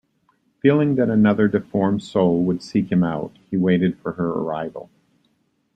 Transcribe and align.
Feeling 0.63 0.95
that 0.95 1.11
another 1.11 1.47
deformed 1.47 2.01
soul 2.01 2.43
would 2.45 2.63
seek 2.63 2.91
him 2.91 3.03
out, 3.03 3.37
he 3.51 3.55
waited 3.55 3.99
for 3.99 4.13
her 4.13 4.29
arrival. 4.31 4.89